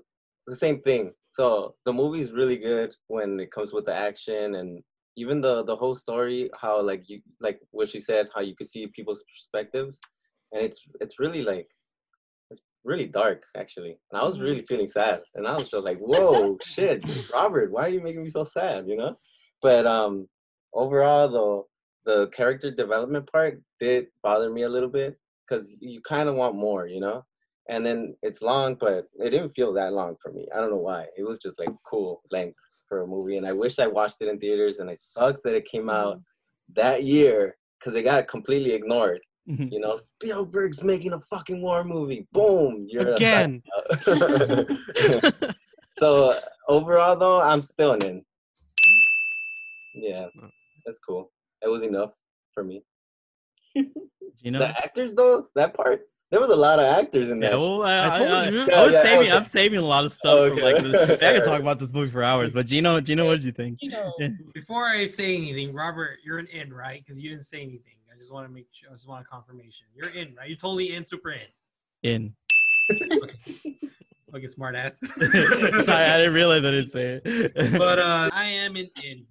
[0.47, 1.11] the same thing.
[1.31, 4.83] So the movie's really good when it comes with the action and
[5.17, 6.49] even the the whole story.
[6.59, 9.99] How like you like what she said, how you could see people's perspectives,
[10.51, 11.67] and it's it's really like
[12.51, 13.97] it's really dark actually.
[14.11, 17.03] And I was really feeling sad, and I was just like, whoa, shit,
[17.33, 18.87] Robert, why are you making me so sad?
[18.87, 19.17] You know,
[19.61, 20.27] but um,
[20.73, 21.67] overall though.
[22.05, 26.55] The character development part did bother me a little bit because you kind of want
[26.55, 27.23] more, you know.
[27.67, 30.47] And then it's long, but it didn't feel that long for me.
[30.55, 31.07] I don't know why.
[31.17, 34.27] It was just like cool length for a movie, and I wish I watched it
[34.27, 34.79] in theaters.
[34.79, 36.73] And it sucks that it came out mm-hmm.
[36.75, 39.19] that year because it got completely ignored.
[39.49, 39.67] Mm-hmm.
[39.71, 42.27] You know, Spielberg's making a fucking war movie.
[42.33, 43.61] Boom, you're Again.
[45.97, 48.23] so overall, though, I'm still in.
[49.93, 50.25] Yeah,
[50.85, 51.31] that's cool.
[51.61, 52.11] It was enough
[52.53, 52.83] for me.
[54.41, 54.59] You know.
[54.59, 57.57] The actors though, that part, there was a lot of actors in Yeah, that.
[57.59, 57.87] well, shit.
[57.87, 58.61] I, I told I, you.
[58.61, 59.27] I Yeah, was yeah, saving.
[59.27, 59.31] okay.
[59.31, 60.75] I'm saving a lot of stuff from like.
[60.75, 63.51] The, I could talk about this movie for hours, but Gino, Gino, what did you
[63.51, 63.79] think?
[63.81, 64.13] You know.
[64.53, 67.03] Before I say anything, Robert, you're an in, right?
[67.03, 67.95] Because you didn't say anything.
[68.13, 68.89] I just want to make sure.
[68.91, 69.87] I just want a confirmation.
[69.95, 70.47] You're in, right?
[70.47, 71.39] You're totally in, super in.
[72.03, 72.35] In.
[74.33, 74.99] Okay, smart ass.
[75.19, 75.31] Sorry,
[75.89, 77.77] I didn't realize I didn't say it.
[77.79, 79.25] but uh, I am an in.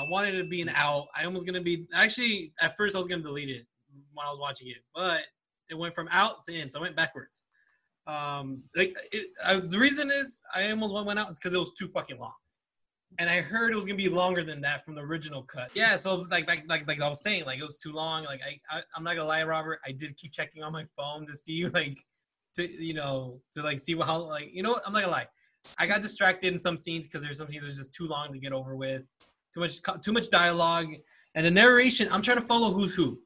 [0.00, 1.08] I wanted it to be an out.
[1.14, 3.66] I almost gonna be actually at first I was gonna delete it
[4.14, 5.22] when I was watching it, but
[5.68, 7.44] it went from out to in, so I went backwards.
[8.06, 11.72] Um, like it, I, the reason is I almost went out is because it was
[11.78, 12.32] too fucking long,
[13.18, 15.70] and I heard it was gonna be longer than that from the original cut.
[15.74, 18.24] Yeah, so like like like, like I was saying, like it was too long.
[18.24, 21.26] Like I, I I'm not gonna lie, Robert, I did keep checking on my phone
[21.26, 21.98] to see like
[22.56, 25.26] to you know to like see how like you know what I'm not gonna lie.
[25.78, 28.32] I got distracted in some scenes because there's some scenes that was just too long
[28.32, 29.02] to get over with,
[29.52, 30.88] too much too much dialogue,
[31.34, 32.08] and the narration.
[32.10, 33.18] I'm trying to follow who's who.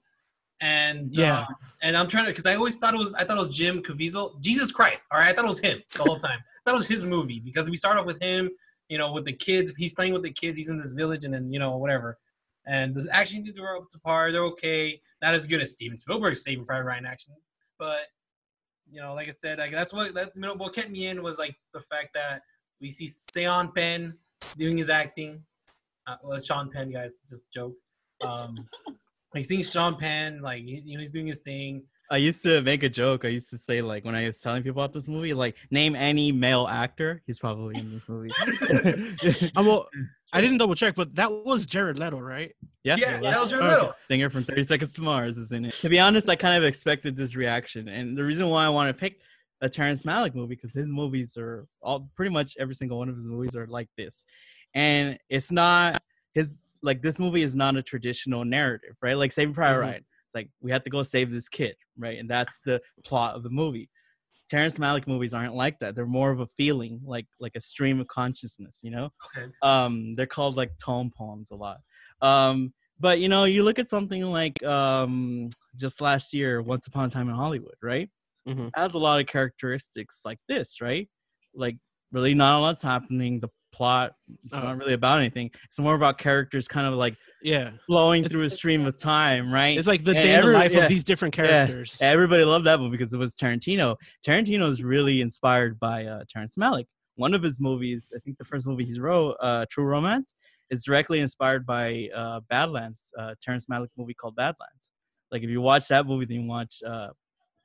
[0.61, 1.41] and Yeah.
[1.41, 1.47] uh,
[1.83, 3.83] and I'm trying to because I always thought it was I thought it was Jim
[3.83, 4.41] Caviezel.
[4.41, 5.07] Jesus Christ!
[5.11, 6.39] All right, I thought it was him the whole time.
[6.65, 8.49] that was his movie because we start off with him,
[8.89, 9.73] you know, with the kids.
[9.77, 10.57] He's playing with the kids.
[10.57, 12.19] He's in this village, and then you know whatever.
[12.67, 14.33] And the action scenes were up to par.
[14.33, 15.01] They're okay.
[15.21, 17.35] Not as good as Steven Spielberg's Saving Private Ryan action,
[17.79, 18.07] but
[18.91, 21.23] you know, like I said, like that's what that you know, what kept me in
[21.23, 22.43] was like the fact that
[22.81, 24.15] we see Sean Penn
[24.57, 25.43] doing his acting.
[26.07, 27.75] Uh, well, Sean Penn, guys, just joke.
[28.23, 28.69] Um,
[29.35, 31.83] like seeing Sean Penn, like you know, he's doing his thing.
[32.11, 33.25] I used to make a joke.
[33.25, 35.97] I used to say like when I was telling people about this movie, like name
[35.97, 38.31] any male actor, he's probably in this movie.
[39.57, 39.89] I'm, well,
[40.33, 42.55] I didn't double check, but that was Jared Leto, right?
[42.83, 43.95] Yeah, Yeah, that was Jared Leto.
[44.09, 45.75] Singer from 30 Seconds to Mars is in it.
[45.81, 48.95] To be honest, I kind of expected this reaction, and the reason why I want
[48.95, 49.21] to pick
[49.63, 53.15] a Terrence Malick movie because his movies are all pretty much every single one of
[53.15, 54.25] his movies are like this,
[54.75, 56.03] and it's not
[56.35, 59.17] his like this movie is not a traditional narrative, right?
[59.17, 59.83] Like Saving Private Mhm.
[59.83, 62.19] Ryan, it's like we have to go save this kid, right?
[62.19, 63.89] And that's the plot of the movie.
[64.51, 65.95] Terrence Malick movies aren't like that.
[65.95, 69.47] They're more of a feeling, like like a stream of consciousness, you know Okay.
[69.63, 71.79] um they're called like tone poems a lot
[72.21, 77.07] um but you know you look at something like um just last year once upon
[77.07, 78.09] a time in hollywood right
[78.47, 78.71] Mhm.
[78.75, 81.09] has a lot of characteristics like this right
[81.55, 81.77] like
[82.13, 84.61] really not a lot's happening the plot it's Oh.
[84.63, 87.73] not really about anything it's more about characters kind of like Yeah.
[87.87, 90.53] flowing It's- through a stream of time right It's like the And day in the
[90.53, 90.85] life yeah.
[90.85, 91.45] of these different Yeah.
[91.67, 91.99] characters.
[92.01, 93.97] Everybody loved that movie because it was Tarantino.
[94.27, 96.87] Tarantino is really inspired by uh, Terrence Malick.
[97.17, 100.35] One of his movies, I think the first movie he's wrote, uh, True Romance,
[100.71, 104.91] is directly inspired by uh, Badlands, uh, Terrence Malick movie called Badlands.
[105.31, 107.09] Like if you watch that movie, then you watch uh,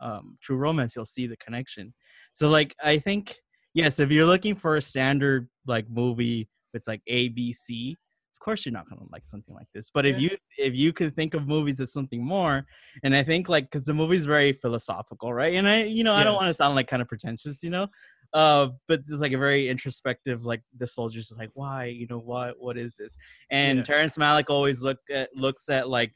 [0.02, 1.93] um, True Romance, you'll see the connection.
[2.34, 3.36] So like I think
[3.73, 7.95] yes, if you're looking for a standard like movie, it's like A B C.
[8.36, 9.91] Of course, you're not gonna like something like this.
[9.93, 10.29] But if Yeah.
[10.29, 12.65] you if you could think of movies as something more,
[13.03, 15.55] and I think like because the movie's very philosophical, right?
[15.55, 17.88] And I, you know, I don't want to sound like kind of pretentious, you know,
[18.34, 20.45] uh, but it's like a very introspective.
[20.45, 23.17] Like the soldiers is like, why, you know, what, what is this?
[23.49, 23.84] And Yeah.
[23.84, 26.13] Terrence Malick always look at looks at like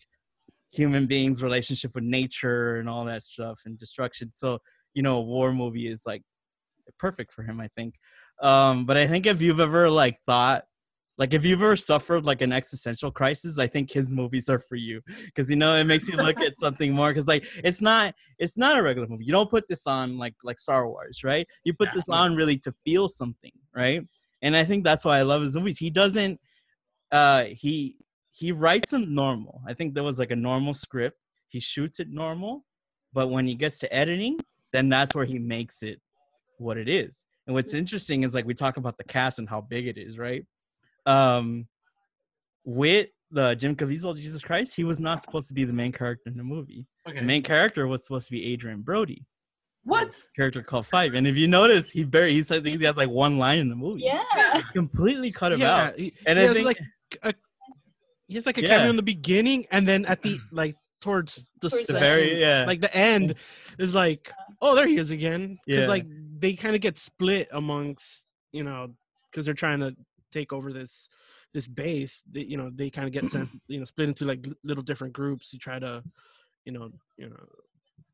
[0.72, 4.32] human beings' relationship with nature and all that stuff and destruction.
[4.34, 4.60] So
[4.94, 6.22] you know, a war movie is like
[7.00, 7.96] perfect for him, I think.
[8.42, 10.66] Um, but I think if you've ever like thought
[11.18, 14.76] like if you've ever suffered like an existential crisis i think his movies are for
[14.76, 15.02] you.
[15.26, 18.58] Because you know it makes you look at something more because like it's not it's
[18.58, 19.26] not a regular movie.
[19.26, 21.48] You don't put this on like like star wars right?
[21.64, 24.02] You put this on really to feel something right?
[24.42, 25.78] And i think that's why i love his movies.
[25.78, 26.40] He doesn't
[27.12, 27.98] uh he
[28.32, 29.62] he writes them normal.
[29.68, 31.18] I think there was like a normal script.
[31.50, 32.66] He shoots it normal
[33.14, 34.40] but when he gets to editing
[34.72, 36.02] then that's where he makes it
[36.58, 39.62] what it is and what's interesting is like we talk about the cast and how
[39.62, 40.46] big it is right
[41.06, 41.68] um
[42.66, 46.30] with the Jim Caviezel Jesus Christ, he was not supposed to be the main character
[46.30, 46.86] in the movie.
[47.08, 47.18] Okay.
[47.20, 49.26] The main character was supposed to be Adrien Brody,
[49.84, 50.14] What?
[50.36, 51.16] character called Five.
[51.16, 53.76] And if you notice, he barely he said he has like one line in the
[53.76, 54.04] movie.
[54.04, 54.62] Yeah.
[54.74, 55.98] Completely cut him yeah, out.
[56.00, 56.80] he, And he I has think like
[57.24, 57.34] a,
[58.28, 58.68] he has like a Yeah.
[58.68, 62.40] cameo in the beginning, and then at the like towards the, Towards the the very
[62.40, 62.64] yeah.
[62.66, 63.36] like the end
[63.78, 65.60] is like, oh, there he is again.
[65.66, 65.88] Because Yeah.
[65.88, 66.06] like
[66.40, 68.94] they kind of get split amongst you know
[69.30, 69.94] because they're trying to
[70.32, 71.10] take over this
[71.54, 72.24] this base.
[72.32, 75.14] They, you know they kind of get sent you know split into like little different
[75.14, 76.02] groups to try to
[76.66, 77.44] you know you know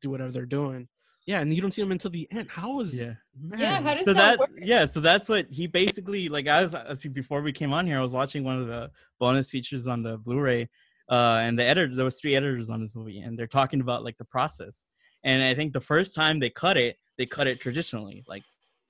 [0.02, 0.88] do whatever they're doing.
[1.26, 2.48] Yeah, and you don't see them until the end.
[2.50, 3.12] How is yeah.
[3.40, 3.60] man?
[3.60, 4.50] Yeah, how does so that, that work?
[4.56, 7.86] yeah so that's what he basically like As was I see before we came on
[7.86, 10.68] here i was watching one of the bonus features on the blu-ray
[11.10, 14.04] uh and the editors there was three editors on this movie and they're talking about
[14.04, 14.86] like the process.
[15.24, 18.42] And i think the first time they cut it they cut it traditionally like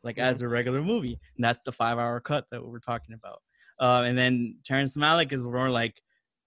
[0.03, 1.19] like as a regular movie.
[1.37, 3.43] And that's the five hour cut that we're talking about.
[3.81, 6.01] Uh, and then terrence malick is more like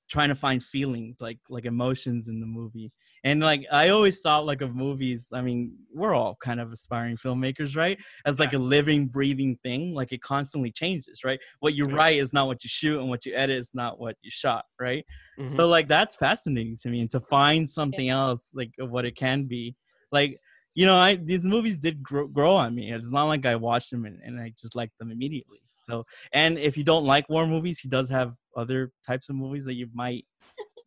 [0.09, 2.91] trying to find feelings like like emotions in the movie
[3.23, 7.15] and like i always thought like of movies i mean we're all kind of aspiring
[7.15, 7.97] filmmakers right?
[8.25, 11.39] As like a living breathing thing like it constantly changes right?
[11.59, 14.15] What you write is not what you shoot and what you edit is not what
[14.21, 15.05] you shot right?
[15.39, 15.55] Mhm.
[15.55, 19.15] so like that's fascinating to me and to find something else like of what it
[19.15, 19.75] can be.
[20.11, 20.39] Like
[20.75, 22.91] you know i these movies did grow, grow on me.
[22.91, 25.59] It's not like i watched them and, and i just liked them immediately.
[25.75, 29.65] So and if you don't like war movies he does have other types of movies
[29.65, 30.25] that you might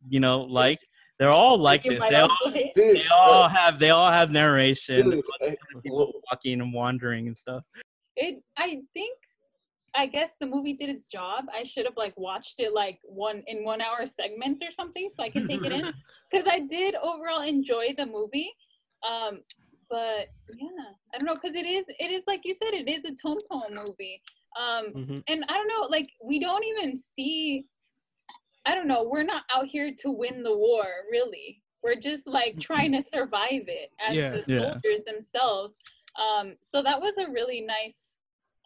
[0.07, 0.79] you know like
[1.19, 2.37] they're all like this they all,
[2.75, 7.35] Dude, they all have they all have narration dude, I- people walking and wandering and
[7.35, 7.63] stuff
[8.15, 8.41] It.
[8.57, 9.17] I think.
[9.95, 11.45] I guess the movie did its job.
[11.51, 15.23] I should have like watched it like one in one hour segments or something so
[15.23, 15.91] I could take it in
[16.31, 18.51] because I did overall enjoy the movie.
[19.09, 19.41] Um,
[19.89, 20.67] but yeah,
[21.13, 23.39] I don't know because it is it is like you said it is a tone
[23.49, 24.21] poem movie.
[24.59, 25.23] Um, Mhm.
[25.27, 27.65] and I don't know like we don't even see.
[28.67, 29.03] I don't know.
[29.03, 31.63] We're not out here to win the war, really.
[31.83, 34.31] We're just like trying to survive it as Yeah.
[34.31, 34.71] the Yeah.
[34.73, 35.75] soldiers themselves.
[36.19, 38.19] Um, so that was a really nice.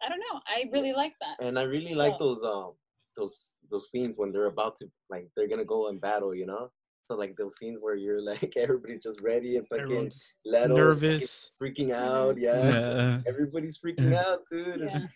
[0.04, 0.40] I don't know.
[0.48, 1.36] I really like that.
[1.46, 2.72] And I really like those um
[3.16, 6.72] those those scenes when they're about to like they're gonna go in battle, you know.
[7.04, 11.08] So like those scenes where you're like everybody's just ready and fucking Everyone's Leto's fucking
[11.10, 11.50] nervous.
[11.62, 12.36] freaking out.
[12.38, 13.20] Yeah, Yeah.
[13.28, 14.80] everybody's freaking out, dude.
[14.84, 15.06] Yeah.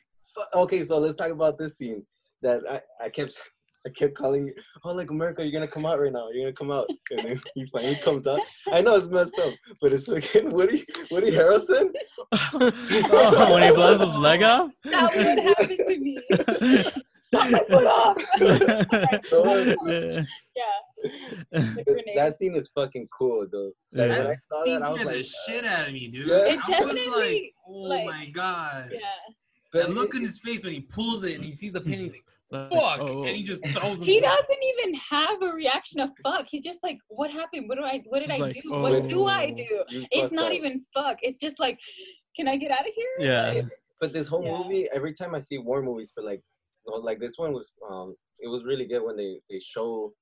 [0.54, 2.04] Okay, so let's talk about this scene
[2.42, 3.40] that I, I kept
[3.86, 4.52] I kept calling.
[4.84, 6.28] Oh, like America, you're gonna come out right now.
[6.32, 8.40] You're gonna come out, and then he finally comes out.
[8.72, 11.90] I know it's messed up, but it's fucking Woody Woody Harrelson.
[12.32, 12.58] oh,
[13.54, 14.70] when he blows his leg off.
[14.84, 16.20] That would happen to me.
[17.34, 18.16] Cut my foot off.
[18.40, 20.22] yeah.
[20.56, 21.74] yeah.
[22.16, 23.72] That scene is fucking cool, though.
[23.92, 26.28] Like, That scene that, I scared the like, shit out of me, dude.
[26.28, 26.36] Yeah.
[26.36, 28.90] It I was like, definitely, oh like- my god.
[28.92, 29.00] Yeah.
[29.72, 31.80] That but look it- in his face when he pulls it and he sees the
[31.80, 33.00] pin, he's like, Like, fuck!
[33.00, 34.04] oh, And he just throws it.
[34.04, 36.46] He doesn't even have a reaction of fuck.
[36.48, 37.68] He's just like, what happened?
[37.68, 38.70] What do I what did He's I like, do?
[38.70, 39.84] What do I oh, do?
[40.10, 40.52] It's not up.
[40.52, 41.18] even fuck.
[41.22, 41.78] It's just like,
[42.36, 43.06] can I get out of here?
[43.18, 43.52] Yeah.
[43.52, 43.64] Like,
[44.00, 44.58] But this whole Yeah.
[44.58, 46.42] movie, every time I see war movies, but like,
[47.02, 50.12] like this one was, um, it was really good when they they show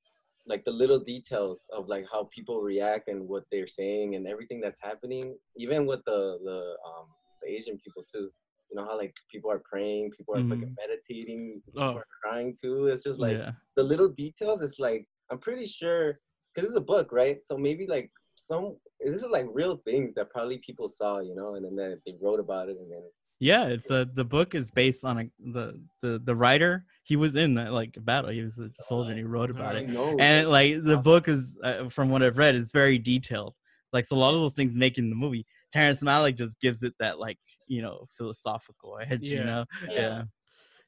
[0.46, 4.60] like the little details of like how people react and what they're saying and everything
[4.60, 7.06] that's happening, even with the the um
[7.42, 8.30] the Asian people too.
[8.74, 11.94] You know how like people are praying, people are fucking meditating, people Oh.
[11.98, 12.88] are crying too.
[12.88, 13.52] It's just like yeah.
[13.76, 14.62] the little details.
[14.62, 16.18] It's like I'm pretty sure
[16.54, 17.38] because it's a book, right?
[17.44, 21.54] So maybe like some this is like real things that probably people saw, you know,
[21.54, 23.02] and then they, they wrote about it and then
[23.38, 26.84] Yeah, it's a the book is based on a, the the the writer.
[27.04, 28.30] He was in that like battle.
[28.30, 29.88] He was a soldier and he wrote about it.
[30.18, 33.54] And like the book is uh, from what I've read, it's very detailed.
[33.92, 35.46] Like so a lot of those things making the movie.
[35.72, 39.28] Terrence Malick just gives it that like you know philosophical edge.
[39.28, 39.44] You Yeah.
[39.44, 39.90] know, Yeah.
[40.00, 40.22] yeah,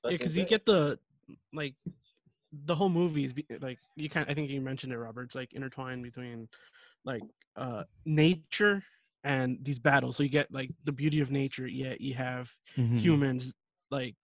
[0.05, 0.99] Yeah, because you get the
[1.53, 1.75] like
[2.65, 4.27] the whole movie is be- like you kind.
[4.29, 5.25] I think you mentioned it, Robert.
[5.25, 6.49] It's like intertwined between
[7.05, 7.23] like
[7.57, 8.83] uh nature
[9.25, 10.17] and these battles.
[10.17, 12.99] So you get like the beauty of nature, yet you have Mhm.
[12.99, 13.53] humans
[13.91, 14.15] like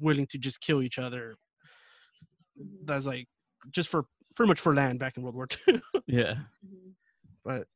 [0.00, 1.36] willing to just kill each other.
[2.84, 3.28] That's like
[3.70, 4.04] just for
[4.36, 5.80] pretty much for land back in World War II.
[6.06, 6.34] yeah.
[7.44, 7.66] but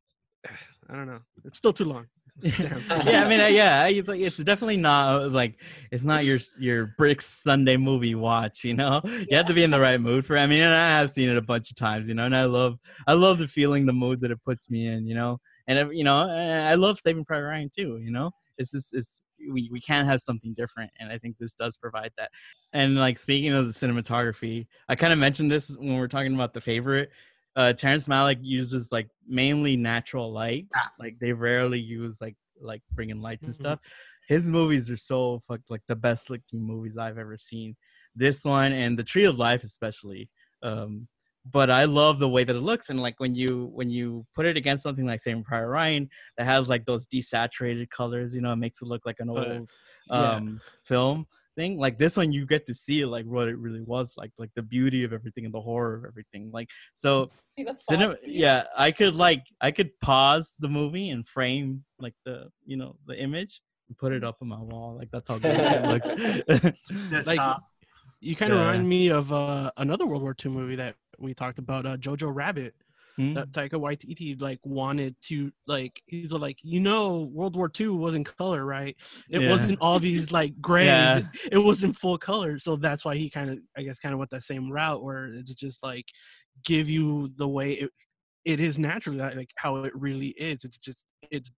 [0.88, 1.20] I don't know.
[1.44, 2.06] It's still too long.
[2.42, 5.58] Yeah, I mean, uh, yeah, it's definitely not uh, like
[5.90, 8.62] it's not your your bricks Sunday movie watch.
[8.62, 10.36] You know, you have to be in the right mood for.
[10.36, 10.40] It.
[10.40, 12.08] I mean, and I have seen it a bunch of times.
[12.08, 14.86] You know, and I love I love the feeling, the mood that it puts me
[14.86, 15.06] in.
[15.06, 17.98] You know, and you know, I love Saving Private Ryan too.
[18.02, 21.54] You know, it's just it's we we can't have something different, and I think this
[21.54, 22.30] does provide that.
[22.72, 26.34] And like speaking of the cinematography, I kind of mentioned this when we are talking
[26.34, 27.10] about the favorite.
[27.56, 30.66] Uh, Terrence Malick uses like mainly natural light.
[30.98, 33.58] Like they rarely use like like bringing lights and Mhm.
[33.58, 33.80] stuff.
[34.28, 37.76] His movies are so fuck like the best looking movies I've ever seen.
[38.14, 40.28] This one and the Tree of Life especially.
[40.62, 41.08] Um,
[41.52, 44.46] but I love the way that it looks and like when you when you put
[44.46, 48.52] it against something like Saving Private Ryan that has like those desaturated colors, you know,
[48.52, 49.70] it makes it look like an Uh, old
[50.08, 50.36] yeah.
[50.36, 51.78] um film thing.
[51.78, 54.62] Like this one, you get to see like what it really was like, like the
[54.62, 56.50] beauty of everything and the horror of everything.
[56.52, 57.30] Like so,
[57.76, 58.14] cinema.
[58.24, 62.96] Yeah, I could like I could pause the movie and frame like the you know
[63.06, 64.96] the image and put it up on my wall.
[64.96, 66.06] Like that's how good it looks.
[67.26, 67.62] like Desktop.
[68.20, 68.66] you kind of Yeah.
[68.70, 72.32] remind me of uh, another World War II movie that we talked about, uh, Jojo
[72.34, 72.74] Rabbit.
[73.16, 73.32] Hmm?
[73.34, 78.14] That Taika Waititi like wanted to like he's like you know World War II was
[78.14, 78.94] in color right
[79.30, 79.50] it Yeah.
[79.50, 81.18] wasn't all these like grays Yeah.
[81.18, 84.12] it, it was in full color so that's why he kind of I guess kind
[84.12, 86.04] of went that same route where it's just like
[86.64, 87.90] give you the way it
[88.44, 91.50] it is naturally like how it really is it's just it's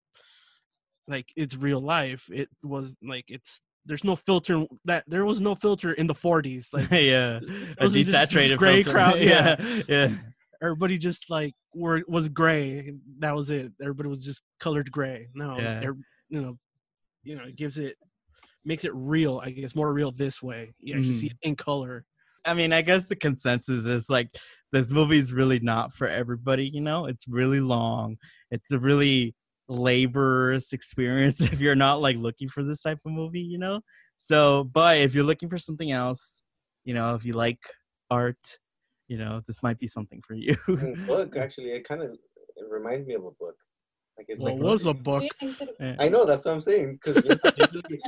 [1.08, 5.54] like it's real life it was like it's there's no filter that there was no
[5.54, 8.92] filter in the 40s like yeah, a wasn't just desaturated gray filter.
[8.92, 9.82] crowd, yeah, yeah.
[9.88, 10.14] yeah.
[10.62, 15.56] Everybody just like were was gray that was it everybody was just colored gray no
[15.58, 15.80] Yeah.
[16.28, 16.58] you know
[17.22, 17.96] you know it gives it
[18.64, 21.32] makes it real i guess more real this way you actually see Mhm.
[21.32, 22.04] it in color
[22.44, 24.30] I mean, I guess the consensus is like
[24.72, 26.70] this movie's really not for everybody.
[26.72, 28.16] You know, it's really long.
[28.50, 29.34] It's a really
[29.68, 33.40] laborious experience if you're not like looking for this type of movie.
[33.42, 33.80] You know,
[34.16, 36.42] so but if you're looking for something else,
[36.84, 37.58] you know, if you like
[38.10, 38.38] art,
[39.08, 40.54] you know, this might be something for you.
[41.06, 43.54] Book actually it kind of it reminds me of a book
[44.16, 45.96] like it's well like it was a book Yeah, instead of- Yeah.
[46.00, 47.22] i know that's what i'm saying because
[47.72, 48.00] usually,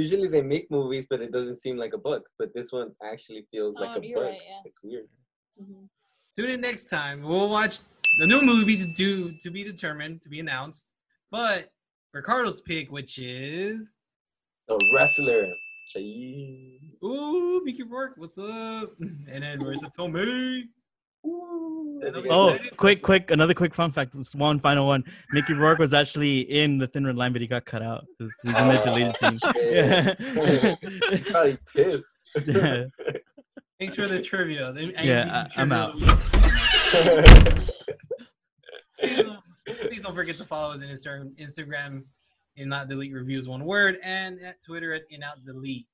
[0.00, 3.46] usually they make movies but it doesn't seem like a book but this one actually
[3.52, 4.60] feels like Oh, a book right, yeah.
[4.64, 5.06] it's weird
[5.62, 5.86] Mhm.
[6.34, 7.22] Tune in next time.
[7.22, 7.80] We'll watch
[8.18, 10.94] the new movie to do to be determined, to be announced.
[11.30, 11.68] But
[12.14, 13.92] Ricardo's pick, which is
[14.66, 15.46] the wrestler
[15.92, 16.78] Chai.
[17.04, 18.90] Ooh, Mickey Rourke, what's up?
[19.00, 20.62] And then Marisa Tomei?
[21.26, 22.00] Ooh.
[22.30, 23.30] Oh, quick, quick!
[23.30, 24.12] Another quick fun fact.
[24.16, 25.04] Just One final one.
[25.30, 28.04] Mickey Rourke was actually in the Thin Red Line, but he got cut out.
[28.18, 29.38] He's in the ah, deleted scene.
[29.62, 31.20] Yeah.
[31.30, 32.18] Probably pissed.
[32.46, 32.84] yeah.
[33.78, 34.72] Thanks for the trivia.
[34.72, 35.94] The Yeah, IMDb I- I'm out.
[35.94, 36.06] of the
[37.60, 37.68] week.
[38.98, 39.38] Please don't-
[39.88, 42.02] Please don't forget to follow us on Instagram, Instagram,
[42.56, 45.86] in not delete reviews one word, and at Twitter at in out delete.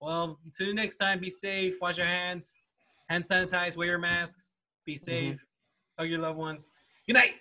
[0.00, 2.62] Well, until next time, be safe, wash your hands,
[3.08, 4.52] hand sanitize, wear your masks,
[4.84, 5.04] be mm-hmm.
[5.04, 5.44] safe,
[5.98, 6.68] hug your loved ones.
[7.06, 7.36] Good night.